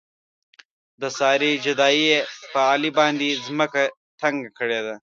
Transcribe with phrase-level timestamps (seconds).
[1.01, 2.09] د سارې جدایۍ
[2.51, 3.81] په علي باندې ځمکه
[4.21, 4.95] تنګه کړې ده.